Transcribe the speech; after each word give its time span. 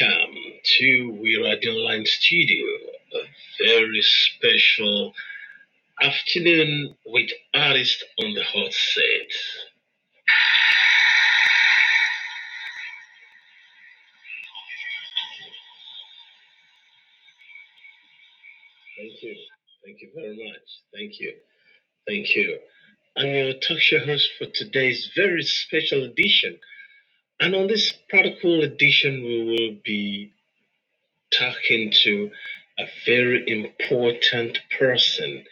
Welcome 0.00 0.34
to 0.64 1.18
We 1.20 1.42
Radio 1.42 1.72
Online 1.72 2.04
Studio, 2.06 2.66
a 3.14 3.64
very 3.64 4.02
special 4.02 5.12
afternoon 6.00 6.94
with 7.06 7.30
artists 7.54 8.04
on 8.20 8.34
the 8.34 8.42
hot 8.44 8.72
set. 8.72 9.30
Thank 18.96 19.22
you. 19.22 19.36
Thank 19.84 20.00
you 20.02 20.10
very 20.14 20.36
much. 20.36 20.68
Thank 20.94 21.20
you. 21.20 21.34
Thank 22.06 22.36
you. 22.36 22.58
I'm 23.16 23.26
your 23.28 23.54
talk 23.54 23.78
show 23.78 24.00
host 24.00 24.30
for 24.38 24.46
today's 24.46 25.10
very 25.16 25.42
special 25.42 26.04
edition. 26.04 26.58
And 27.40 27.54
on 27.54 27.68
this 27.68 27.92
protocol 28.08 28.62
edition, 28.62 29.22
we 29.22 29.44
will 29.44 29.80
be 29.84 30.32
talking 31.32 31.92
to 32.04 32.30
a 32.78 32.84
very 33.06 33.44
important 33.48 34.58
person. 34.78 35.44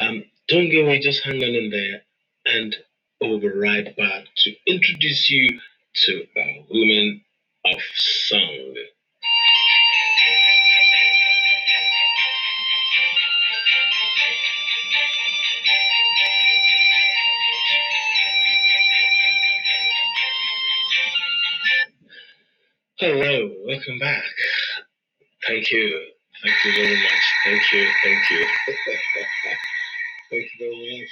Um, 0.00 0.24
don't 0.48 0.70
get 0.70 0.84
away, 0.84 1.00
just 1.00 1.24
hang 1.24 1.36
on 1.36 1.54
in 1.54 1.70
there, 1.70 2.02
and 2.46 2.76
we'll 3.20 3.40
be 3.40 3.48
right 3.48 3.96
back 3.96 4.24
to 4.36 4.54
introduce 4.66 5.30
you 5.30 5.60
to 5.94 6.26
a 6.36 6.66
woman 6.70 7.22
of 7.66 7.80
song. 7.94 8.74
Hello, 23.02 23.50
welcome 23.66 23.98
back. 24.00 24.24
Thank 25.48 25.70
you. 25.72 26.00
Thank 26.42 26.56
you 26.64 26.72
very 26.74 26.96
much. 26.96 27.24
Thank 27.44 27.62
you. 27.72 27.86
Thank 28.04 28.30
you. 28.30 28.46
Thank 30.30 30.44
you 30.44 30.58
very 30.60 31.00
much. 31.00 31.10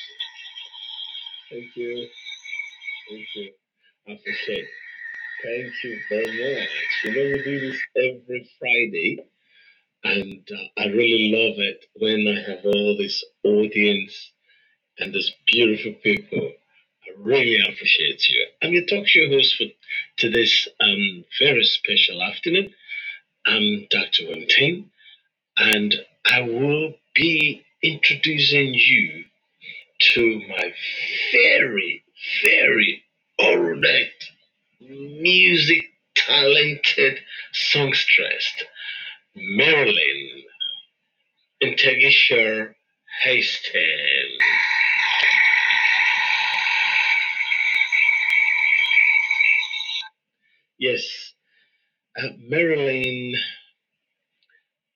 Thank 1.51 1.77
you. 1.77 2.09
Thank 3.11 3.27
you. 3.37 3.53
I 4.09 4.13
appreciate. 4.13 4.67
Thank 5.45 5.75
you 5.85 5.99
very 6.11 6.61
much. 6.61 6.71
You 7.05 7.11
know, 7.13 7.33
we 7.33 7.45
do 7.45 7.61
this 7.61 7.81
every 7.97 8.51
Friday, 8.61 9.19
and 10.05 10.49
uh, 10.53 10.83
I 10.83 10.87
really 10.89 11.33
love 11.33 11.59
it 11.59 11.85
when 11.97 12.29
I 12.29 12.51
have 12.51 12.65
all 12.67 12.97
this 12.99 13.25
audience 13.45 14.33
and 14.99 15.15
these 15.15 15.33
beautiful 15.47 15.95
people. 16.03 16.53
Really 17.21 17.61
appreciate 17.61 18.29
you. 18.31 18.47
I'm 18.63 18.73
your 18.73 18.87
talk 18.87 19.07
show 19.07 19.29
host 19.29 19.57
for 19.57 19.67
today's 20.19 20.69
um, 20.81 21.25
very 21.39 21.65
special 21.65 22.23
afternoon. 22.23 22.73
I'm 23.47 23.87
Dr. 23.91 24.29
Wemton, 24.31 24.91
and 25.59 25.95
I 26.27 26.43
will 26.43 26.95
be 27.15 27.65
introducing 27.83 28.75
you 28.75 29.25
to 30.15 30.43
my 30.49 30.75
very, 31.33 32.05
very 32.45 33.05
erudite, 33.41 34.25
music 34.81 35.85
talented 36.17 37.21
songstress, 37.53 38.53
Marylyn 39.37 40.43
Nteg-ishor 41.63 42.75
Hastings. 43.23 44.60
Yes, 50.81 51.35
uh, 52.19 52.29
Marylyn, 52.51 53.35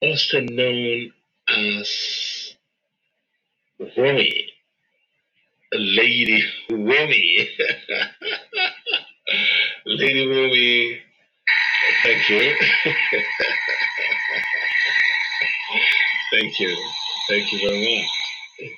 also 0.01 0.41
known 0.41 1.11
as 1.49 2.55
Womi, 3.81 4.45
Lady 5.73 6.45
Womi. 6.71 7.47
Lady 9.87 10.27
Womi, 10.27 10.99
thank 12.03 12.29
you. 12.29 12.55
thank 16.31 16.59
you. 16.59 16.75
Thank 17.29 17.51
you 17.53 17.59
very 17.59 17.97
much. 17.97 18.09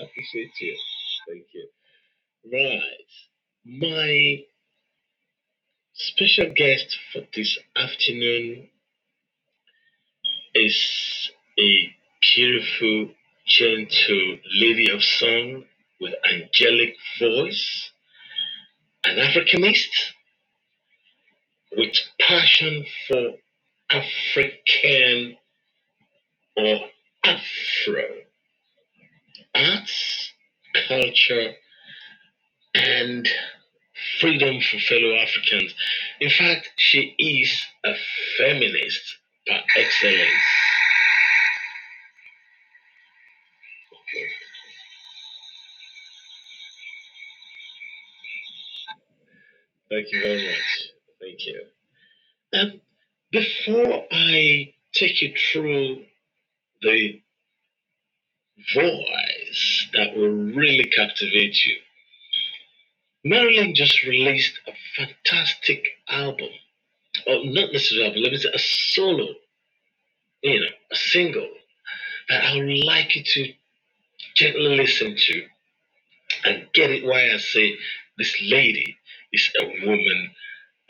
I 0.00 0.04
appreciate 0.04 0.50
you. 0.60 0.76
Thank 1.28 1.44
you. 1.54 1.68
Right. 2.52 2.82
My 3.66 4.44
special 6.20 6.52
guest 6.54 6.98
for 7.10 7.22
this 7.34 7.58
afternoon 7.74 8.68
is 10.54 11.30
a 11.58 11.96
beautiful, 12.20 13.14
gentle 13.46 14.36
lady 14.54 14.90
of 14.90 15.02
song 15.02 15.64
with 15.98 16.12
angelic 16.30 16.94
voice, 17.18 17.90
an 19.06 19.16
Africanist 19.16 19.88
with 21.74 21.96
passion 22.20 22.84
for 23.08 23.30
African 23.88 25.38
or 26.54 26.80
Afro 27.24 28.04
arts, 29.54 30.32
culture, 30.86 31.52
and 32.74 33.26
freedom 34.20 34.60
for 34.60 34.78
fellow 34.80 35.16
Africans. 35.16 35.74
In 36.20 36.30
fact, 36.30 36.70
she 36.76 37.14
is 37.18 37.62
a 37.84 37.94
feminist 38.38 39.02
par 39.48 39.60
excellence. 39.76 40.30
Thank 49.90 50.12
you 50.12 50.22
very 50.22 50.46
much. 50.46 50.90
Thank 51.20 51.46
you. 51.46 51.62
Um, 52.54 52.80
before 53.32 54.04
I 54.12 54.74
take 54.94 55.22
you 55.22 55.34
through 55.52 56.04
the 56.82 57.22
voice 58.74 59.88
that 59.94 60.16
will 60.16 60.30
really 60.54 60.84
captivate 60.96 61.64
you, 61.66 61.76
Marylyn 63.26 63.74
just 63.74 64.02
released 64.04 64.58
a 64.68 64.72
fantastic 64.96 65.84
album. 66.08 66.48
Or 67.26 67.44
not 67.44 67.72
necessarily 67.72 68.06
album, 68.08 68.22
let 68.22 68.32
me 68.32 68.38
say 68.38 68.50
a 68.54 68.58
solo, 68.58 69.28
you 70.42 70.60
know, 70.60 70.66
a 70.92 70.96
single 70.96 71.48
that 72.28 72.44
I 72.44 72.56
would 72.56 72.84
like 72.84 73.16
you 73.16 73.24
to 73.24 73.52
gently 74.36 74.76
listen 74.76 75.16
to 75.16 75.46
and 76.44 76.66
get 76.74 76.90
it 76.90 77.04
why 77.04 77.32
I 77.32 77.38
say 77.38 77.76
this 78.18 78.36
lady 78.42 78.96
is 79.32 79.50
a 79.60 79.66
woman 79.86 80.30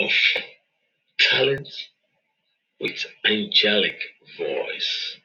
of 0.00 0.10
talent 1.18 1.68
with 2.80 3.06
angelic 3.26 3.98
voice. 4.38 5.16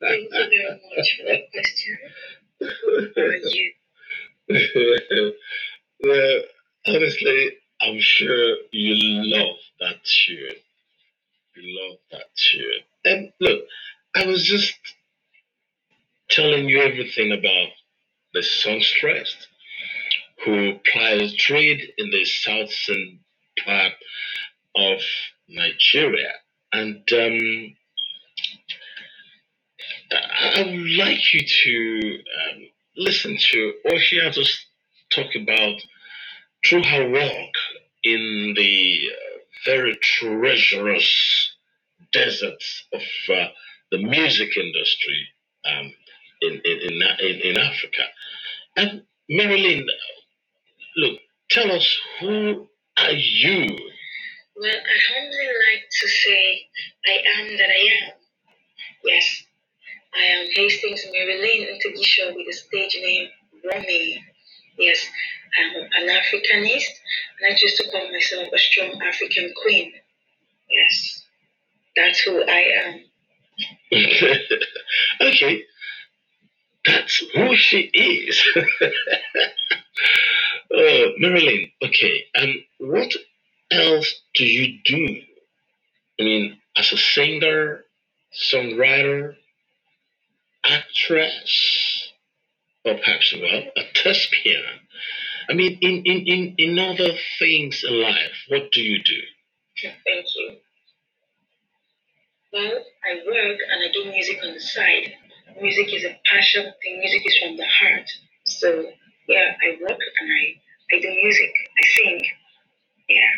Thank 0.00 0.28
you 0.32 0.46
very 0.50 0.80
much 0.96 1.08
for 1.18 1.24
that 1.26 1.42
question. 1.52 1.98
How 3.16 3.22
you? 3.52 5.32
I'm 7.80 8.00
sure 8.00 8.56
you 8.72 9.36
love 9.36 9.56
that 9.80 9.96
tune. 10.04 10.56
You 11.56 11.80
love 11.82 11.98
that 12.12 12.34
tune. 12.36 12.82
And 13.04 13.32
look, 13.40 13.64
I 14.14 14.26
was 14.26 14.44
just 14.44 14.74
telling 16.30 16.68
you 16.68 16.80
everything 16.80 17.32
about 17.32 17.68
the 18.34 18.42
songstress 18.42 19.36
who 20.44 20.78
plies 20.92 21.34
trade 21.36 21.82
in 21.98 22.10
the 22.10 22.24
southern 22.24 23.20
part 23.64 23.92
of 24.76 25.00
Nigeria. 25.48 26.32
And 26.72 27.02
um, 27.12 27.76
I 30.12 30.62
would 30.66 30.90
like 30.92 31.34
you 31.34 31.40
to 31.46 32.14
um, 32.16 32.62
listen 32.96 33.36
to 33.38 33.74
or 33.86 33.98
she 33.98 34.18
has 34.22 34.36
to 34.36 34.44
talk 35.10 35.34
about 35.34 35.80
through 36.64 36.84
her 36.84 37.10
work 37.10 37.54
in 38.02 38.54
the 38.56 39.00
uh, 39.12 39.38
very 39.64 39.96
treacherous 39.96 41.56
deserts 42.12 42.84
of 42.92 43.02
uh, 43.30 43.48
the 43.90 43.98
music 43.98 44.56
industry 44.56 45.28
um, 45.64 45.92
in, 46.42 46.60
in, 46.64 47.02
in, 47.20 47.40
in, 47.40 47.58
Africa. 47.58 48.02
And 48.76 49.02
Marylyn, 49.30 49.84
look, 50.96 51.18
tell 51.50 51.70
us 51.72 51.98
who 52.20 52.68
are 52.98 53.12
you? 53.12 53.66
Well, 54.56 54.70
I 54.72 54.96
humbly 55.14 55.46
like 55.46 55.84
to 55.90 56.08
say 56.08 56.66
I 57.06 57.40
am 57.40 57.56
that 57.56 57.68
I 57.68 58.06
am. 58.06 58.12
Yes, 59.04 59.42
I 60.14 60.24
am 60.24 60.46
Hastings 60.54 61.04
Marylyn 61.14 61.66
Nteg-ishor 61.76 62.34
with 62.34 62.46
the 62.46 62.52
stage 62.52 62.98
name 63.02 63.28
Womi. 63.64 64.18
Yes, 64.78 65.06
I'm 65.58 65.76
an 66.02 66.08
Africanist 66.08 66.90
and 67.40 67.52
I 67.52 67.56
choose 67.56 67.76
to 67.76 67.90
call 67.90 68.10
myself 68.12 68.48
a 68.54 68.58
strong 68.58 69.00
African 69.02 69.52
queen. 69.62 69.92
Yes, 70.70 71.22
that's 71.96 72.20
who 72.20 72.42
I 72.42 72.64
am. 72.84 73.00
okay, 75.22 75.64
that's 76.86 77.22
who 77.34 77.56
she 77.56 77.80
is. 77.94 78.42
uh, 78.56 78.86
Marylyn, 81.22 81.72
okay, 81.82 82.26
and 82.34 82.56
what 82.78 83.14
else 83.70 84.14
do 84.34 84.44
you 84.44 84.78
do? 84.84 85.22
I 86.20 86.24
mean, 86.24 86.58
as 86.76 86.92
a 86.92 86.96
singer, 86.98 87.84
songwriter, 88.34 89.36
actress, 90.64 92.12
or 92.84 92.94
perhaps, 92.96 93.34
well, 93.40 93.62
a 93.76 93.82
thespian. 93.94 94.64
I 95.48 95.54
mean, 95.54 95.78
in, 95.80 96.02
in, 96.04 96.26
in, 96.26 96.54
in 96.58 96.78
other 96.78 97.12
things 97.38 97.84
in 97.86 98.00
life, 98.00 98.44
what 98.48 98.72
do 98.72 98.80
you 98.80 99.02
do? 99.02 99.20
Thank 99.82 100.26
you. 100.36 100.56
Well, 102.52 102.72
I 103.04 103.16
work 103.26 103.58
and 103.70 103.82
I 103.82 103.92
do 103.92 104.10
music 104.10 104.38
on 104.44 104.54
the 104.54 104.60
side. 104.60 105.12
Music 105.60 105.92
is 105.92 106.04
a 106.04 106.18
passion 106.26 106.64
thing, 106.82 106.98
music 107.00 107.22
is 107.26 107.38
from 107.38 107.56
the 107.56 107.66
heart. 107.66 108.08
So, 108.44 108.90
yeah, 109.28 109.54
I 109.62 109.76
work 109.80 110.00
and 110.20 110.30
I, 110.30 110.96
I 110.96 111.00
do 111.00 111.08
music, 111.08 111.52
I 111.82 111.86
sing. 111.86 112.20
Yeah. 113.08 113.32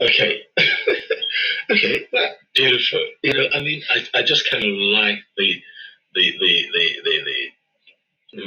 Okay. 0.00 0.40
okay, 1.70 2.06
beautiful. 2.54 3.04
You 3.22 3.34
know, 3.34 3.46
I 3.54 3.60
mean, 3.60 3.82
I, 3.90 4.18
I 4.18 4.22
just 4.22 4.50
kind 4.50 4.64
of 4.64 4.70
like 4.70 5.18
the 5.36 5.62
the 6.14 6.32
the 6.40 6.66
the 6.72 6.88
the, 7.04 7.24
the 7.24 7.38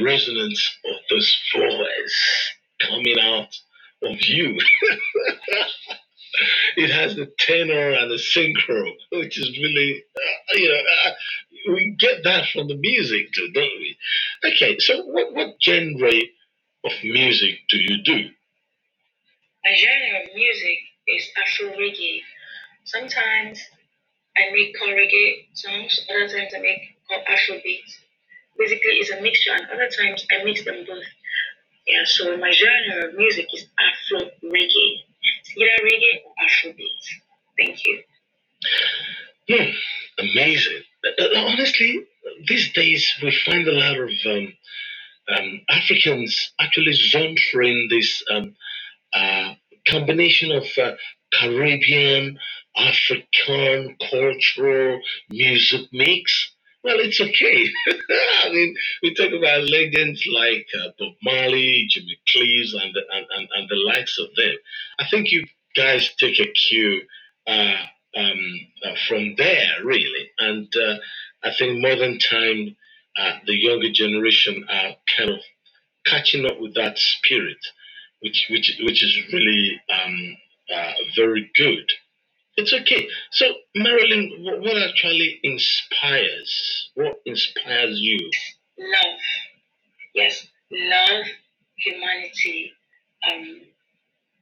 resonance 0.04 0.78
of 0.86 0.96
this 1.10 1.38
voice 1.56 2.54
coming 2.82 3.20
out 3.20 3.56
of 4.04 4.18
you. 4.22 4.60
it 6.78 6.90
has 6.92 7.16
the 7.16 7.32
tenor 7.40 7.92
and 7.92 8.12
the 8.12 8.16
synchro, 8.16 8.92
which 9.14 9.40
is 9.40 9.58
really, 9.60 10.04
uh, 10.16 10.58
you 10.58 10.70
know, 10.70 10.82
uh, 11.06 11.12
we 11.74 11.96
get 12.00 12.24
that 12.24 12.48
from 12.50 12.68
the 12.68 12.78
music 12.78 13.34
too, 13.34 13.50
don't 13.54 13.80
we? 13.80 13.98
Okay, 14.46 14.78
so 14.80 15.04
what, 15.06 15.34
what 15.34 15.56
genre 15.62 16.12
of 16.86 16.92
music 17.04 17.60
do 17.70 17.78
you 17.78 18.04
do? 18.04 18.30
My 19.66 19.76
genre 19.76 20.24
of 20.24 20.36
music 20.36 20.80
is 21.08 21.30
Afro 21.38 21.72
reggae. 21.78 22.22
Sometimes 22.86 23.62
I 24.38 24.52
make 24.54 24.76
reggae 24.80 25.48
songs, 25.54 26.06
other 26.10 26.28
times 26.28 26.54
I 26.56 26.60
make 26.60 26.98
Afro 27.28 27.60
beats. 27.64 28.00
Basically, 28.58 28.94
it's 29.00 29.12
a 29.12 29.22
mixture, 29.22 29.54
and 29.54 29.68
other 29.74 29.90
times 29.90 30.26
I 30.32 30.44
mix 30.44 30.64
them 30.66 30.86
both. 30.88 31.04
Yeah, 31.88 32.04
so 32.06 32.38
my 32.38 32.52
genre 32.52 33.08
of 33.08 33.16
music 33.16 33.48
is 33.54 33.66
Afro 33.80 34.28
reggae. 34.44 35.04
It's 35.40 35.58
either 35.58 35.84
reggae 35.84 36.24
or 36.26 36.34
Afro 36.44 36.74
beats. 36.74 37.10
Thank 37.58 37.80
you. 37.86 38.04
Hmm, 39.50 39.72
amazing. 40.20 40.82
Uh, 41.06 41.24
uh, 41.24 41.46
honestly, 41.48 42.06
these 42.48 42.74
days 42.74 43.14
we 43.24 43.32
find 43.46 43.68
a 43.68 43.72
lot 43.72 43.98
of 43.98 44.12
um, 44.26 44.54
um, 45.30 45.62
Africans 45.70 46.52
actually 46.60 46.94
genring 46.94 47.88
this 47.90 48.24
um, 48.30 48.56
uh, 49.14 49.54
combination 49.88 50.52
of 50.52 50.66
uh, 50.78 50.94
Caribbean, 51.34 52.40
African, 52.78 53.96
cultural 54.10 55.02
music 55.30 55.82
mix. 55.94 56.56
Well, 56.88 57.00
it's 57.02 57.22
okay. 57.22 57.70
I 58.46 58.50
mean, 58.52 58.76
we 59.04 59.14
talk 59.14 59.34
about 59.34 59.70
legends 59.70 60.26
like 60.34 60.68
uh, 60.82 60.90
Bob 61.00 61.16
Marley, 61.24 61.88
Jimmy 61.90 62.18
Cliff, 62.30 62.82
and 62.82 62.96
the, 62.96 63.04
and, 63.14 63.28
and, 63.38 63.50
and 63.56 63.70
the 63.70 63.76
likes 63.76 64.20
of 64.20 64.30
them. 64.38 64.56
I 65.00 65.06
think 65.12 65.32
you 65.32 65.46
guys 65.76 66.10
take 66.20 66.40
a 66.40 66.48
cue 66.54 67.02
uh, 67.48 67.78
um, 68.18 68.62
uh, 68.86 68.96
from 69.08 69.36
there, 69.38 69.84
really. 69.86 70.32
And 70.40 70.74
uh, 70.78 70.96
I 71.44 71.54
think 71.60 71.82
modern 71.82 72.20
time, 72.20 72.78
uh, 73.18 73.40
the 73.48 73.56
younger 73.56 73.92
generation 73.92 74.66
are 74.70 74.96
kind 75.18 75.32
of 75.32 75.40
catching 76.08 76.48
up 76.48 76.62
with 76.62 76.76
that 76.76 77.00
spirit, 77.00 77.60
which 78.22 78.48
which 78.52 78.80
which 78.84 79.04
is 79.04 79.34
really 79.34 79.82
um, 79.94 80.38
uh, 80.76 80.94
very 81.18 81.52
good. 81.56 81.92
It's 82.58 82.74
okay. 82.74 83.08
So, 83.32 83.46
Marylyn, 83.78 84.30
what, 84.42 84.78
actually 84.82 85.40
inspires? 85.44 86.90
What 86.96 87.22
inspires 87.26 88.00
you? 88.00 88.18
Love. 88.80 89.20
Yes, 90.16 90.48
love, 90.72 91.26
humanity, 91.78 92.74
um, 93.32 93.62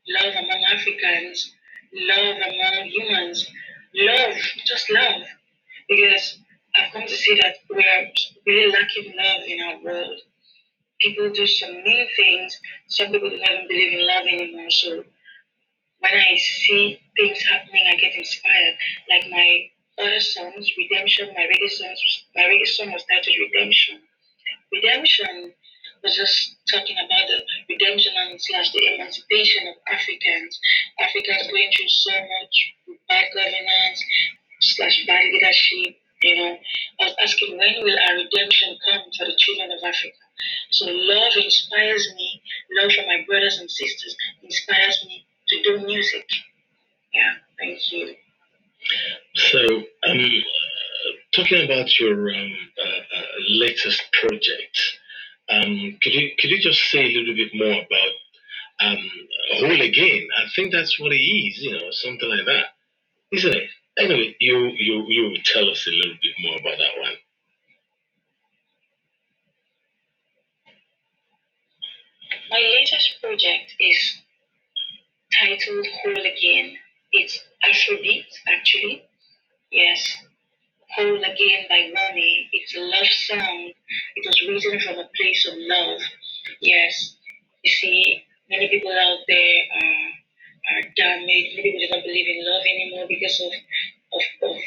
love 0.08 0.34
among 0.34 0.64
Africans, 0.72 1.52
love 1.94 2.38
among 2.38 2.88
humans, 2.88 3.52
love, 3.94 4.36
just 4.66 4.90
love. 4.90 5.22
Because 5.90 6.40
I've 6.78 6.94
come 6.94 7.04
to 7.08 7.16
see 7.16 7.38
that 7.42 7.56
we 7.70 7.84
are 7.84 8.06
really 8.48 8.72
lacking 8.72 9.14
love 9.18 9.42
in 9.46 9.60
our 9.60 9.84
world. 9.84 10.22
People 11.02 11.30
do 11.32 11.46
some 11.46 11.84
mean 11.84 12.08
things. 12.16 12.58
Some 12.88 13.12
people 13.12 13.30
do 13.30 13.38
not 13.38 13.52
even 13.52 13.68
believe 13.68 14.00
in 14.00 14.08
love 14.08 14.26
anymore. 14.26 14.70
So 14.72 15.04
when 16.06 16.22
I 16.22 16.38
see 16.38 17.02
things 17.18 17.42
happening, 17.50 17.82
I 17.90 17.96
get 17.98 18.14
inspired. 18.14 18.78
Like 19.10 19.26
my 19.32 19.50
other 19.98 20.20
songs, 20.20 20.70
Redemption, 20.78 21.34
my 21.34 21.50
reggae 21.50 21.70
songs, 21.70 22.02
my 22.36 22.44
reggae 22.44 22.68
song 22.68 22.92
was 22.94 23.04
titled 23.10 23.36
Redemption. 23.50 24.02
Redemption 24.72 25.54
was 26.04 26.16
just 26.16 26.58
talking 26.70 26.98
about 27.02 27.26
the 27.26 27.42
redemption 27.70 28.14
and 28.14 28.38
slash 28.38 28.72
the 28.74 28.94
emancipation 28.94 29.66
of 29.68 29.76
Africans. 29.90 30.60
Africans 31.02 31.50
going 31.50 31.70
through 31.74 31.90
so 31.90 32.14
much 32.14 32.56
bad 33.10 33.26
governance 33.34 34.04
slash 34.62 35.06
bad 35.08 35.26
leadership. 35.34 35.98
You 36.22 36.36
know, 36.38 36.58
I 37.02 37.04
was 37.06 37.16
asking 37.22 37.58
when 37.58 37.82
will 37.82 37.98
our 37.98 38.16
redemption 38.22 38.78
come 38.86 39.02
for 39.18 39.26
the 39.26 39.38
children 39.38 39.72
of 39.72 39.82
Africa? 39.82 40.22
So 40.70 40.86
love 40.86 41.34
inspires 41.38 42.14
me. 42.14 42.42
Love 42.78 42.92
for 42.94 43.06
my 43.10 43.26
brothers 43.26 43.58
and 43.58 43.72
sisters 43.72 44.16
inspires 44.44 45.04
me 45.08 45.26
to 45.48 45.64
do 45.64 45.86
music. 45.86 46.28
Yeah, 47.14 47.34
thank 47.60 47.92
you. 47.92 48.16
So, 49.36 49.60
um, 50.08 50.44
talking 51.36 51.64
about 51.66 52.00
your 52.00 52.34
um, 52.34 52.54
uh, 52.84 53.18
uh, 53.18 53.24
latest 53.50 54.04
project, 54.14 55.00
um, 55.50 55.98
could 56.02 56.14
you 56.14 56.32
could 56.40 56.50
you 56.50 56.60
just 56.62 56.82
say 56.92 57.06
a 57.06 57.18
little 57.18 57.36
bit 57.36 57.52
more 57.54 57.82
about 57.82 58.14
um, 58.80 59.12
Whole 59.54 59.82
Again? 59.82 60.28
I 60.38 60.46
think 60.56 60.72
that's 60.72 61.00
what 61.00 61.12
it 61.12 61.18
is, 61.22 61.60
you 61.60 61.74
know, 61.74 61.92
something 61.92 62.30
like 62.30 62.46
that, 62.46 62.66
isn't 63.32 63.54
it? 63.54 63.70
Anyway, 63.98 64.36
you 64.40 64.72
you 64.78 65.06
you 65.08 65.38
tell 65.44 65.70
us 65.70 65.88
a 65.88 65.92
little 65.92 66.18
bit 66.22 66.34
more 66.40 66.58
about 66.60 66.78
that 66.78 67.00
one. 67.00 67.16
My 72.50 72.60
latest 72.60 73.20
project 73.22 73.76
is 73.80 74.22
titled 75.40 75.88
Whole 76.02 76.26
Again. 76.26 76.76
It's 77.12 77.40
Afrobeat, 77.64 78.26
actually. 78.48 79.04
Yes, 79.72 80.18
Whole 80.96 81.18
Again 81.18 81.66
by 81.70 81.92
Womi. 81.92 82.48
It's 82.54 82.76
a 82.76 82.82
love 82.82 83.08
song. 83.08 83.72
It 84.16 84.26
was 84.26 84.42
written 84.48 84.80
from 84.80 85.00
a 85.00 85.10
place 85.20 85.48
of 85.48 85.56
love. 85.58 86.02
Yes. 86.62 87.16
You 87.64 87.72
see, 87.72 88.24
many 88.50 88.70
people 88.70 88.92
out 88.92 89.20
there 89.28 89.60
are, 89.76 90.78
are 90.78 90.84
damaged. 90.96 91.58
Many 91.58 91.64
people 91.64 91.80
do 91.82 91.90
not 91.92 92.04
believe 92.04 92.28
in 92.28 92.46
love 92.46 92.64
anymore 92.64 93.06
because 93.10 93.42
of, 93.42 93.52
of, 94.14 94.52
of 94.52 94.58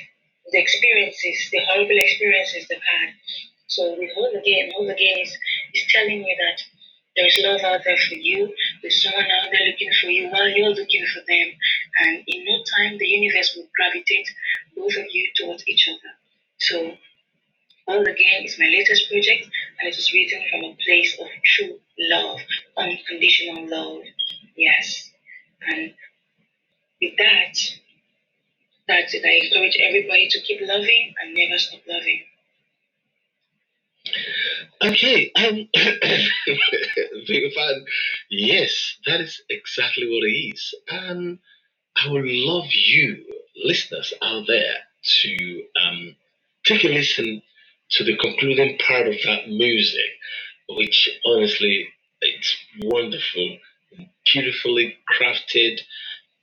the 0.52 0.58
experiences, 0.58 1.48
the 1.52 1.60
horrible 1.64 1.96
experiences 1.98 2.66
they've 2.68 2.78
had. 2.78 3.14
So 3.68 3.96
with 3.98 4.10
Whole 4.14 4.34
Again, 4.36 4.72
Whole 4.74 4.90
Again 4.90 5.18
is, 5.20 5.30
is 5.74 5.84
telling 5.92 6.24
you 6.24 6.36
that 6.40 6.62
there's 7.16 7.38
love 7.42 7.60
out 7.62 7.80
there 7.84 7.96
for 7.96 8.14
you. 8.14 8.52
Someone 9.02 9.26
out 9.30 9.50
there 9.52 9.66
looking 9.68 9.92
for 10.00 10.08
you 10.08 10.28
while 10.30 10.48
you're 10.48 10.70
looking 10.70 11.06
for 11.06 11.20
them. 11.26 11.48
And 12.04 12.24
in 12.26 12.44
no 12.44 12.62
time, 12.76 12.98
the 12.98 13.06
universe 13.06 13.54
will 13.56 13.68
gravitate 13.76 14.28
both 14.76 14.96
of 14.96 15.06
you 15.10 15.30
towards 15.36 15.66
each 15.68 15.88
other. 15.88 16.12
So 16.58 16.96
Whole 17.88 18.02
Again 18.02 18.44
is 18.44 18.58
my 18.58 18.66
latest 18.66 19.08
project, 19.10 19.48
and 19.80 19.88
it 19.88 19.96
was 19.96 20.12
written 20.12 20.42
from 20.50 20.64
a 20.64 20.76
place 20.84 21.16
of 21.20 21.26
true 21.44 21.78
love, 21.98 22.40
unconditional 22.76 23.68
love. 23.68 24.02
Yes. 24.56 25.10
And 25.68 25.94
with 27.00 27.14
that, 27.18 27.54
that's 28.88 29.14
it. 29.14 29.24
I 29.24 29.46
encourage 29.46 29.78
everybody 29.82 30.28
to 30.28 30.40
keep 30.42 30.60
loving 30.62 31.14
and 31.22 31.34
never 31.34 31.58
stop 31.58 31.80
loving. 31.88 32.24
Okay, 34.84 35.32
um, 35.36 35.68
big 37.26 37.54
fan. 37.54 37.84
Yes, 38.30 38.96
that 39.06 39.20
is 39.20 39.42
exactly 39.50 40.06
what 40.06 40.24
it 40.28 40.54
is. 40.54 40.74
And 40.88 41.38
I 41.96 42.10
would 42.10 42.26
love 42.26 42.66
you, 42.72 43.24
listeners 43.64 44.14
out 44.22 44.44
there, 44.46 44.76
to 45.22 45.64
um, 45.84 46.16
take 46.64 46.84
a 46.84 46.88
listen 46.88 47.42
to 47.92 48.04
the 48.04 48.16
concluding 48.18 48.78
part 48.78 49.08
of 49.08 49.14
that 49.24 49.48
music, 49.48 50.10
which 50.70 51.10
honestly, 51.26 51.88
it's 52.20 52.56
wonderful, 52.82 53.58
beautifully 54.32 54.96
crafted, 55.12 55.80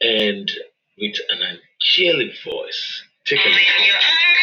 and 0.02 0.52
with 0.98 1.16
an 1.30 1.40
angelic 1.42 2.34
voice. 2.46 3.04
Take 3.26 3.46
a 3.46 3.50
listen. 3.50 4.35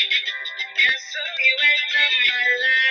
And 0.00 0.98
so 1.00 1.20
you 1.46 1.56
enter 1.64 2.08
my 2.28 2.46
life. 2.64 2.85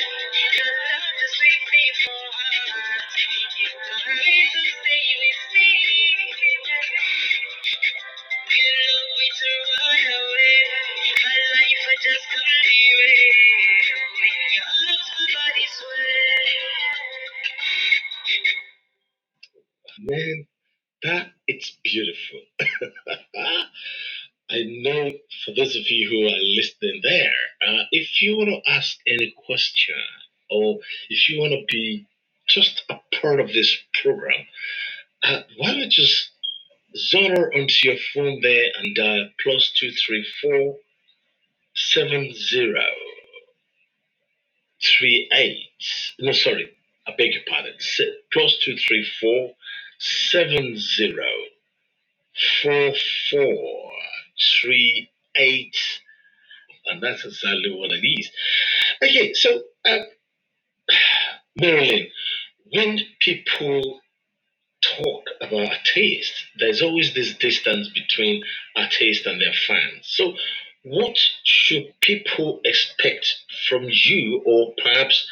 You 28.26 28.38
want 28.38 28.50
to 28.66 28.72
ask 28.72 28.98
any 29.08 29.34
question 29.48 29.96
or 30.52 30.80
if 31.10 31.30
you 31.30 31.40
want 31.42 31.54
to 31.54 31.66
be 31.70 32.08
just 32.50 32.84
a 32.90 32.96
part 33.22 33.42
of 33.42 33.50
this 33.50 33.78
program, 34.04 34.46
uh, 35.24 35.42
why 35.58 35.70
don't 35.72 35.80
you 35.82 35.90
just 35.90 36.32
zone 36.98 37.38
onto 37.38 37.90
your 37.90 37.98
phone 38.14 38.42
there 38.42 38.66
and 38.80 38.96
dial 38.96 39.30
plus 39.44 39.74
two 39.80 39.92
three 39.94 40.26
four 40.42 40.78
seven 41.76 42.34
zero 42.34 42.84
three 44.84 45.30
eight. 45.34 45.70
No, 46.20 46.34
sorry, 46.34 46.72
I 47.08 47.14
beg 47.18 47.34
your 47.34 47.44
pardon. 47.50 47.74
Se- 47.80 48.18
Plus 48.34 48.58
two 48.64 48.78
three 48.78 49.08
four 49.22 49.52
seven 50.00 50.78
zero 50.78 51.26
four 52.64 52.94
four 53.32 53.92
three 54.62 55.10
eight 55.38 55.76
and 56.88 57.02
that's 57.02 57.26
exactly 57.26 57.72
what 57.72 57.92
it 57.92 58.06
is. 58.06 58.32
Okay, 59.04 59.34
so 59.34 59.62
uh, 59.86 60.00
Marylyn, 61.62 62.10
when 62.72 63.00
people 63.20 64.02
talk 64.84 65.24
about 65.42 65.74
a 65.74 65.80
taste, 65.94 66.34
there's 66.60 66.82
always 66.82 67.14
this 67.14 67.34
distance 67.36 67.90
between 67.90 68.44
a 68.76 68.88
taste 68.88 69.26
and 69.26 69.42
their 69.42 69.54
fans. 69.68 70.02
So, 70.04 70.34
what 70.84 71.18
should 71.44 71.94
people 72.02 72.62
expect 72.64 73.26
from 73.68 73.88
you, 73.90 74.42
or 74.46 74.74
perhaps 74.84 75.28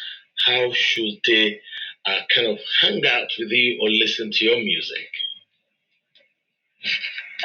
how 0.45 0.71
should 0.73 1.19
they 1.27 1.61
uh, 2.05 2.21
kind 2.33 2.47
of 2.47 2.59
hang 2.81 3.05
out 3.05 3.29
with 3.37 3.51
you 3.51 3.79
or 3.81 3.89
listen 3.89 4.31
to 4.31 4.45
your 4.45 4.57
music? 4.57 5.07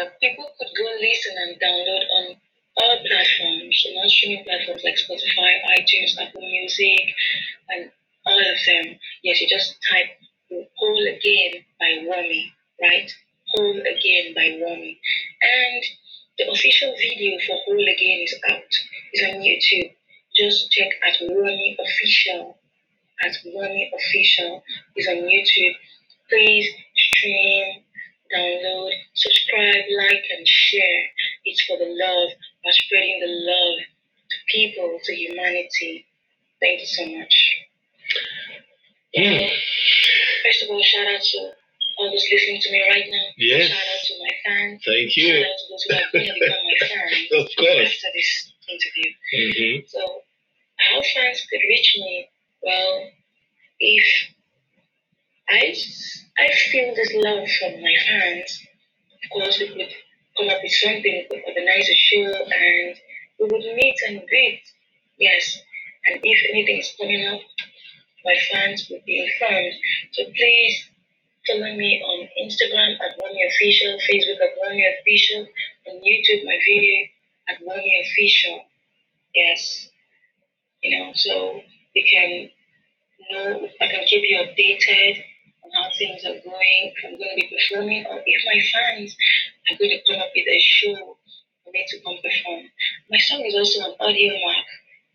Uh, 0.00 0.06
people 0.20 0.48
could 0.58 0.68
go 0.76 0.90
listen 1.00 1.34
and 1.36 1.60
download 1.60 2.04
on 2.18 2.36
all 2.78 2.98
platforms, 3.06 3.82
so 3.82 3.90
non 3.94 4.08
streaming 4.08 4.44
platforms 4.44 4.82
like 4.84 4.96
Spotify, 4.96 5.58
iTunes, 5.78 6.18
Apple 6.20 6.40
Music, 6.40 7.14
and 7.68 7.90
all 8.26 8.38
of 8.38 8.58
them. 8.66 8.98
Yes, 9.22 9.40
you 9.40 9.48
just 9.48 9.78
type 9.90 10.10
Whole 10.76 11.06
Again 11.06 11.64
by 11.78 12.06
Womi, 12.06 12.52
right? 12.80 13.10
Whole 13.54 13.80
Again 13.80 14.34
by 14.34 14.58
Womi. 14.62 14.98
And 15.42 15.82
the 16.38 16.50
official 16.50 16.94
video 16.96 17.38
for 17.46 17.56
Whole 17.66 17.82
Again 17.82 18.20
is 18.22 18.34
out. 18.50 18.72
It's 19.12 19.24
on 19.24 19.40
YouTube. 19.40 19.94
Just 20.36 20.70
check 20.70 20.88
at 21.06 21.18
Womi 21.28 21.76
Official 21.78 22.58
at 23.24 23.32
Womi 23.46 23.90
Official 23.94 24.62
is 24.96 25.08
on 25.08 25.16
YouTube. 25.16 25.74
Please 26.28 26.68
stream, 26.96 27.82
download, 28.34 28.90
subscribe, 29.14 29.84
like, 29.98 30.24
and 30.36 30.46
share. 30.46 31.04
It's 31.44 31.64
for 31.64 31.78
the 31.78 31.88
love, 31.88 32.30
by 32.64 32.70
spreading 32.72 33.20
the 33.20 33.28
love 33.28 33.78
to 34.30 34.36
people, 34.48 34.98
to 35.04 35.12
humanity. 35.14 36.06
Thank 36.60 36.80
you 36.80 36.86
so 36.86 37.06
much. 37.06 37.34
Mm. 39.16 39.50
First 40.44 40.62
of 40.64 40.70
all, 40.70 40.82
shout 40.82 41.06
out 41.08 41.20
to 41.22 41.38
all 41.98 42.10
those 42.10 42.26
listening 42.32 42.60
to 42.62 42.72
me 42.72 42.82
right 42.90 43.04
now. 43.10 43.26
Yes. 43.36 43.68
Shout 43.70 43.78
out 43.78 44.02
to 44.06 44.14
my 44.20 44.30
fans. 44.44 44.82
Thank 44.86 45.16
you. 45.16 45.34
Shout 45.34 45.46
out 45.50 45.58
to 45.58 45.64
those 45.70 45.84
who 45.88 45.94
are 45.96 46.12
going 46.12 46.26
to 46.26 46.34
become 46.34 46.64
my 46.64 46.86
fans 46.88 47.26
Of 47.32 47.48
course. 47.58 47.90
after 47.94 48.08
this 48.14 48.52
interview. 48.68 49.10
hmm 49.34 49.86
So, 49.88 50.22
how 50.78 51.00
fans 51.14 51.46
could 51.50 51.60
reach 51.68 51.96
me? 51.98 52.28
Well, 52.62 53.10
if 53.80 54.04
I, 55.50 55.74
I 56.38 56.48
feel 56.70 56.94
this 56.94 57.12
love 57.14 57.48
from 57.60 57.82
my 57.82 57.94
fans, 58.08 58.60
of 59.24 59.30
course, 59.30 59.58
we 59.60 59.68
could 59.68 59.94
come 60.38 60.48
up 60.48 60.62
with 60.62 60.72
something, 60.72 61.02
we 61.02 61.26
could 61.28 61.42
organize 61.46 61.88
a 61.88 61.96
show, 61.96 62.30
and 62.30 62.94
we 63.40 63.46
would 63.50 63.76
meet 63.76 63.96
and 64.06 64.22
greet. 64.28 64.62
Yes, 65.18 65.60
and 66.06 66.20
if 66.22 66.38
anything 66.50 66.78
is 66.78 66.94
coming 66.98 67.26
up, 67.26 67.40
my 68.24 68.36
fans 68.50 68.86
will 68.88 69.02
be 69.04 69.18
informed. 69.18 69.74
So 70.12 70.24
please 70.24 70.88
follow 71.46 71.74
me 71.74 72.00
on 72.02 72.28
Instagram 72.44 72.94
at 73.00 73.18
Womi 73.18 73.42
Official, 73.48 73.98
Facebook 74.08 74.38
at 74.40 74.54
Womi 74.62 74.84
Official, 75.00 75.46
and 75.86 76.02
YouTube 76.02 76.44
my 76.44 76.58
video 76.66 77.06
at 77.48 77.58
Womi 77.62 78.00
Official. 78.02 78.64
Yes, 79.34 79.90
you 80.82 80.98
know, 80.98 81.12
so 81.14 81.60
you 81.94 82.04
can 82.08 82.50
know 83.30 83.68
I 83.80 83.86
can 83.88 84.04
keep 84.06 84.22
you 84.24 84.38
updated 84.38 85.22
on 85.68 85.82
how 85.84 85.90
things 85.98 86.24
are 86.24 86.40
going, 86.44 86.92
I'm 87.04 87.16
going 87.18 87.30
to 87.30 87.36
be 87.36 87.50
performing, 87.52 88.06
or 88.06 88.20
if 88.24 88.42
my 88.46 88.60
fans 88.72 89.16
are 89.70 89.76
going 89.76 89.90
to 89.90 90.00
come 90.10 90.20
up 90.20 90.30
with 90.34 90.46
a 90.48 90.60
show 90.60 91.16
for 91.64 91.70
me 91.72 91.84
to 91.88 92.00
come 92.00 92.16
perform. 92.22 92.64
My 93.10 93.18
song 93.18 93.44
is 93.44 93.54
also 93.54 93.80
on 93.80 93.96
audiomack, 94.00 94.64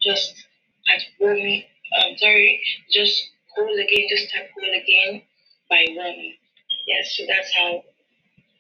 just 0.02 0.46
at 0.94 1.02
Womi, 1.22 1.66
um, 1.98 2.18
sorry, 2.18 2.62
just 2.92 3.30
Whole 3.56 3.74
Again, 3.74 4.06
just 4.10 4.32
type 4.34 4.50
Whole 4.54 4.70
Again 4.70 5.22
by 5.70 5.86
Womi. 5.90 6.38
Yes, 6.88 7.16
so 7.18 7.24
that's 7.28 7.54
how 7.56 7.84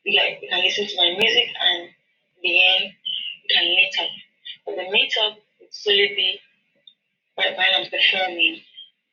you 0.05 0.17
like 0.17 0.39
you 0.41 0.49
can 0.49 0.63
listen 0.63 0.87
to 0.87 0.95
my 0.97 1.15
music 1.17 1.47
and 1.61 1.89
in 2.43 2.51
the 2.51 2.65
end 2.75 2.91
you 3.43 3.55
can 3.55 3.65
meet 3.65 3.93
up. 3.99 4.09
But 4.65 4.75
the 4.75 4.91
meet 4.91 5.13
up 5.23 5.37
would 5.59 5.73
solely 5.73 6.13
be 6.15 6.39
while 7.35 7.55
I'm 7.57 7.89
performing. 7.89 8.61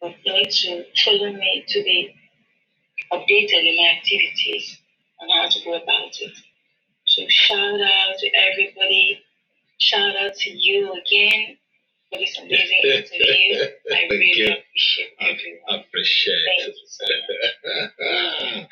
But 0.00 0.14
you 0.24 0.32
need 0.32 0.50
to 0.50 0.84
follow 1.04 1.32
me 1.32 1.64
to 1.68 1.82
be 1.82 2.14
updated 3.12 3.64
in 3.66 3.76
my 3.76 3.90
activities 3.98 4.78
and 5.20 5.30
how 5.32 5.48
to 5.48 5.64
go 5.64 5.74
about 5.74 6.12
it. 6.20 6.32
So 7.06 7.22
shout 7.28 7.80
out 7.80 8.18
to 8.18 8.30
everybody. 8.36 9.20
Shout 9.80 10.16
out 10.16 10.34
to 10.34 10.50
you 10.50 10.92
again 10.92 11.58
for 12.12 12.18
this 12.20 12.38
amazing 12.38 12.80
interview. 12.84 13.66
I 13.92 14.08
really 14.10 14.32
you. 14.38 14.46
appreciate 14.52 15.12
I 15.20 15.24
everyone. 15.30 15.80
appreciate 15.86 16.44
Thank 16.46 16.68
it. 16.68 16.76
you 16.76 16.86
so 16.86 17.04
much. 17.06 18.68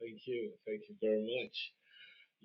Thank 0.00 0.20
you. 0.26 0.50
Thank 0.66 0.82
you 0.88 0.96
very 1.02 1.42
much. 1.44 1.72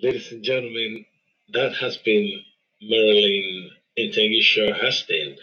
Ladies 0.01 0.31
and 0.31 0.43
gentlemen, 0.43 1.05
that 1.53 1.75
has 1.75 1.97
been 1.97 2.41
Marylyn 2.83 3.69
Nteg-ishor 3.97 4.73
Huston. 4.73 5.37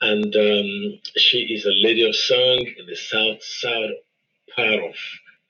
And 0.00 0.34
um, 0.34 1.00
she 1.16 1.38
is 1.54 1.64
a 1.64 1.72
lady 1.72 2.08
of 2.08 2.16
song 2.16 2.66
in 2.78 2.86
the 2.86 2.96
south 2.96 3.42
south 3.42 3.92
part 4.54 4.80
of 4.80 4.94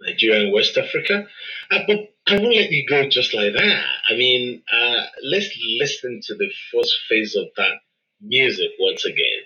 Nigeria 0.01 0.45
and 0.45 0.53
West 0.53 0.77
Africa. 0.77 1.27
Uh, 1.71 1.79
but 1.87 2.15
I 2.27 2.39
won't 2.39 2.55
let 2.57 2.71
you 2.71 2.87
go 2.89 3.09
just 3.09 3.35
like 3.35 3.55
that. 3.55 3.85
I 4.11 4.15
mean, 4.15 4.63
uh, 4.73 5.05
let's 5.25 5.51
listen 5.79 6.21
to 6.25 6.35
the 6.35 6.51
first 6.73 6.97
phase 7.09 7.35
of 7.37 7.47
that 7.57 7.73
music 8.21 8.71
once 8.79 9.05
again. 9.05 9.43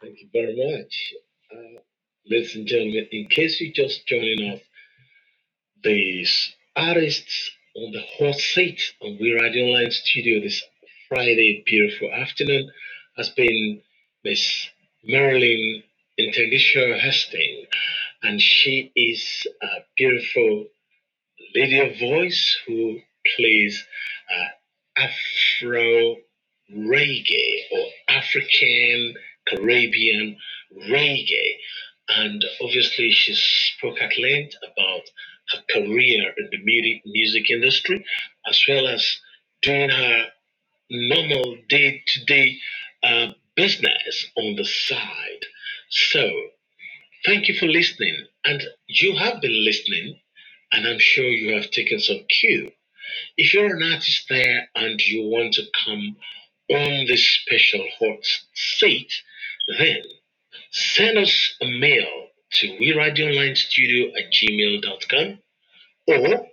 Thank 0.00 0.20
you 0.22 0.28
very 0.32 0.56
much. 0.56 1.14
Uh, 1.52 1.80
ladies 2.26 2.54
and 2.56 2.66
gentlemen, 2.66 3.08
in 3.12 3.26
case 3.28 3.60
you're 3.60 3.72
just 3.72 4.06
joining 4.06 4.52
us, 4.52 4.60
these 5.82 6.54
artists 6.76 7.50
on 7.76 7.92
the 7.92 8.02
hot 8.18 8.36
seat 8.36 8.80
on 9.02 9.18
We 9.20 9.32
Radio 9.32 9.66
Online 9.66 9.90
Studio 9.90 10.40
this 10.40 10.62
Friday, 11.08 11.64
beautiful 11.66 12.12
afternoon, 12.12 12.70
has 13.16 13.30
been 13.30 13.82
Miss 14.24 14.68
Marylyn 15.08 15.82
Nteg-ishor 16.18 16.98
Hastings, 16.98 17.66
and 18.22 18.40
she 18.40 18.92
is 18.96 19.46
a 19.62 19.68
beautiful 19.96 20.66
lady 21.54 21.80
of 21.80 21.98
voice 21.98 22.58
who 22.66 23.00
plays 23.36 23.84
uh, 24.34 25.02
Afro 25.02 26.16
reggae 26.74 27.60
or 27.72 27.86
African 28.08 29.14
Caribbean 29.50 30.38
reggae. 30.88 31.54
And 32.08 32.44
obviously, 32.62 33.12
she 33.12 33.34
spoke 33.34 34.00
at 34.02 34.18
length 34.18 34.56
about 34.62 35.02
her 35.50 35.62
career 35.72 36.34
in 36.38 36.48
the 36.52 37.00
music, 37.06 37.50
industry, 37.50 38.04
as 38.48 38.64
well 38.68 38.88
as 38.88 39.20
doing 39.62 39.90
her 39.90 40.26
normal 40.90 41.56
day 41.68 42.02
to 42.06 42.24
day 42.26 42.58
business 43.56 44.26
on 44.36 44.56
the 44.56 44.64
side. 44.64 45.44
So, 45.90 46.30
thank 47.26 47.48
you 47.48 47.54
for 47.54 47.66
listening. 47.66 48.26
And 48.44 48.62
you 48.88 49.16
have 49.16 49.40
been 49.42 49.64
listening, 49.64 50.20
and 50.72 50.86
I'm 50.86 50.98
sure 51.00 51.24
you 51.24 51.54
have 51.56 51.70
taken 51.70 52.00
some 52.00 52.24
cue. 52.28 52.72
If 53.36 53.54
you're 53.54 53.76
an 53.76 53.82
artist 53.82 54.26
there 54.30 54.68
and 54.76 55.00
you 55.06 55.24
want 55.24 55.54
to 55.54 55.64
come 55.84 56.16
on 56.70 57.06
this 57.06 57.26
special 57.28 57.86
hot 57.98 58.24
seat, 58.54 59.12
then 59.78 60.02
send 60.72 61.18
us 61.18 61.54
a 61.62 61.66
mail 61.66 62.28
to 62.52 62.76
we 62.80 62.94
radio 62.96 63.28
online 63.28 63.56
studio 63.56 64.08
at 64.18 64.32
gmail.com 64.32 65.38
or 66.08 66.46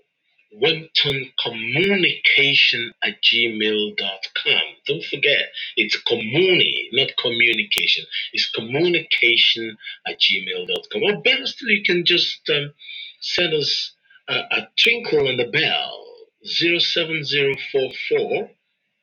Wemton 0.53 1.31
Communication 1.43 2.93
at 3.03 3.21
gmail.com. 3.23 4.61
Don't 4.87 5.03
forget, 5.05 5.49
it's 5.75 5.97
communi, 6.03 6.87
not 6.93 7.09
communication. 7.21 8.05
It's 8.33 8.49
communication 8.51 9.77
at 10.07 10.19
gmail.com. 10.19 11.03
Or 11.03 11.21
better 11.21 11.45
still, 11.47 11.69
you 11.69 11.83
can 11.85 12.05
just 12.05 12.41
um, 12.49 12.73
send 13.21 13.53
us 13.53 13.93
a, 14.29 14.35
a 14.35 14.69
twinkle 14.81 15.27
on 15.27 15.37
the 15.37 15.47
bell 15.51 16.05
zero 16.47 16.79
seven 16.79 17.23
zero 17.25 17.53
four 17.71 17.91
four 18.09 18.51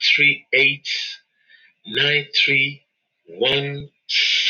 three 0.02 0.46
eight 0.54 0.88
nine 1.86 2.26
three 2.36 2.82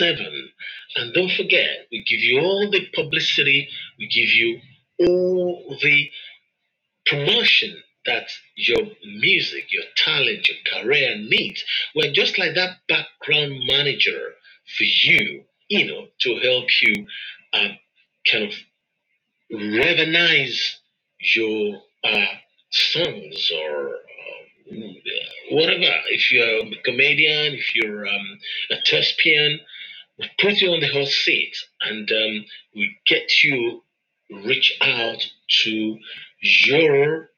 one 0.01 0.17
seven. 0.17 0.51
And 0.97 1.15
don't 1.15 1.31
forget, 1.33 1.87
we 1.91 2.05
give 2.05 2.21
you 2.21 2.41
all 2.41 2.71
the 2.71 2.87
publicity, 2.95 3.69
we 3.99 4.09
give 4.09 4.33
you 4.33 4.61
all 5.01 5.77
the 5.83 6.11
promotion 7.07 7.83
that 8.07 8.31
your 8.57 8.79
music, 9.05 9.73
your 9.73 9.85
talent, 9.97 10.49
your 10.49 10.83
career 10.83 11.17
needs. 11.19 11.65
We're 11.95 12.13
just 12.13 12.39
like 12.39 12.55
that 12.55 12.79
background 12.89 13.61
manager 13.67 14.33
for 14.77 14.85
you, 14.85 15.45
you 15.69 15.87
know, 15.87 16.07
to 16.21 16.39
help 16.39 16.67
you 16.83 17.07
um, 17.55 17.79
kind 18.31 18.45
of 18.45 18.55
recognize 19.53 20.81
your 21.19 21.81
uh, 22.05 22.27
songs 22.71 23.51
or 23.63 23.95
uh, 23.95 24.77
whatever. 25.51 25.93
If 26.11 26.33
you're 26.33 26.67
a 26.67 26.83
comedian, 26.85 27.55
if 27.55 27.75
you're 27.75 28.07
um, 28.07 28.39
a 28.71 28.77
thespian, 28.87 29.61
put 30.41 30.61
you 30.61 30.73
on 30.73 30.81
the 30.81 30.89
hot 30.89 31.09
seat 31.09 31.57
and 31.83 32.11
um, 32.13 32.45
we 32.75 32.97
get 33.07 33.45
you 33.45 33.83
reach 34.31 34.79
out 34.83 35.23
to 35.65 35.99
your 36.41 37.31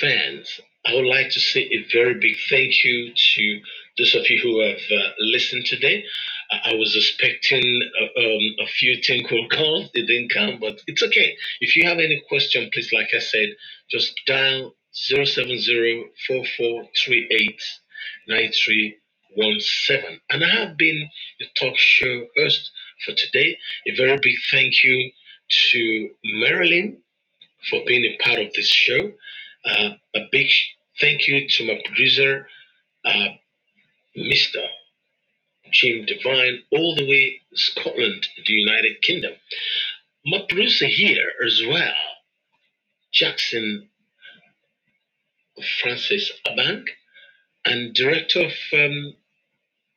fans. 0.00 0.60
I 0.86 0.94
would 0.94 1.06
like 1.06 1.30
to 1.30 1.40
say 1.40 1.62
a 1.62 1.86
very 1.92 2.14
big 2.20 2.36
thank 2.50 2.84
you 2.84 3.12
to 3.14 3.60
those 3.98 4.14
of 4.16 4.28
you 4.30 4.40
who 4.42 4.60
have 4.60 4.80
uh, 4.92 5.10
listened 5.20 5.66
today. 5.66 6.04
I, 6.50 6.72
I 6.72 6.74
was 6.76 6.96
expecting 6.96 7.82
uh, 8.00 8.20
um, 8.20 8.56
a 8.60 8.66
few 8.66 9.00
tinkle 9.02 9.48
calls. 9.50 9.90
They 9.94 10.02
didn't 10.02 10.32
come, 10.32 10.58
but 10.60 10.80
it's 10.86 11.02
okay. 11.02 11.36
If 11.60 11.76
you 11.76 11.88
have 11.88 11.98
any 11.98 12.22
question, 12.28 12.70
please, 12.72 12.92
like 12.92 13.10
I 13.14 13.20
said, 13.20 13.50
just 13.90 14.20
dial 14.26 14.74
zero 14.96 15.24
seven 15.26 15.60
zero 15.60 16.04
four 16.26 16.44
four 16.58 16.86
three 17.04 17.28
eight 17.30 17.62
nine 19.36 19.44
three 19.46 19.46
one 19.46 19.60
seven. 19.60 20.20
And 20.30 20.44
I 20.44 20.48
have 20.50 20.76
been 20.78 21.08
the 21.40 21.46
talk 21.58 21.76
show 21.78 22.26
host 22.36 22.70
for 23.06 23.14
today. 23.14 23.58
A 23.88 23.96
very 23.96 24.18
big 24.22 24.36
thank 24.50 24.84
you 24.84 25.10
to 25.72 26.10
Marylyn 26.26 26.98
for 27.70 27.80
being 27.86 28.04
a 28.04 28.18
part 28.24 28.40
of 28.40 28.52
this 28.54 28.68
show. 28.68 29.12
Uh, 29.64 29.90
a 30.16 30.20
big 30.32 30.48
thank 31.00 31.28
you 31.28 31.48
to 31.48 31.66
my 31.66 31.80
producer, 31.84 32.48
uh, 33.04 33.28
Mr. 34.16 34.64
Jim 35.72 36.06
Devine, 36.06 36.60
all 36.72 36.94
the 36.96 37.08
way 37.08 37.40
to 37.50 37.56
Scotland, 37.58 38.26
the 38.46 38.52
United 38.54 39.02
Kingdom. 39.02 39.32
My 40.26 40.40
producer 40.48 40.86
here 40.86 41.32
as 41.46 41.62
well, 41.68 41.94
Jackson 43.12 43.88
Francis 45.82 46.32
Abank, 46.48 46.84
and 47.66 47.94
director 47.94 48.46
of 48.46 48.52
um, 48.74 49.14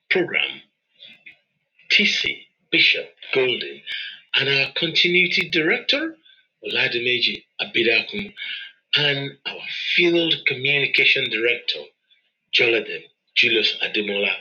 program, 0.09 0.61
TC 1.91 2.45
Bishop 2.71 3.09
Golden, 3.33 3.81
and 4.35 4.49
our 4.49 4.71
continuity 4.75 5.49
director, 5.49 6.15
Oladimeji 6.65 7.43
Abidakum, 7.61 8.33
and 8.95 9.31
our 9.45 9.61
field 9.95 10.33
communication 10.47 11.29
director, 11.29 11.79
Joladin 12.53 13.03
Julius 13.35 13.75
Ademola, 13.83 14.33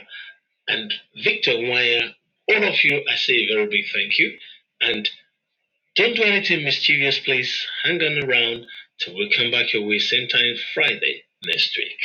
and 0.67 0.93
Victor 1.23 1.57
Wire. 1.59 2.13
All 2.49 2.63
of 2.63 2.83
you, 2.83 3.03
I 3.11 3.15
say 3.15 3.33
a 3.35 3.53
very 3.53 3.67
big 3.67 3.85
thank 3.93 4.17
you. 4.17 4.37
And 4.81 5.09
don't 5.95 6.15
do 6.15 6.23
anything 6.23 6.63
mischievous, 6.63 7.19
please. 7.19 7.65
Hang 7.83 8.01
on 8.01 8.23
around 8.29 8.65
till 8.99 9.15
we 9.15 9.33
come 9.35 9.51
back 9.51 9.73
your 9.73 9.85
way 9.85 9.99
same 9.99 10.27
time 10.27 10.55
Friday 10.73 11.23
next 11.45 11.77
week. 11.77 11.99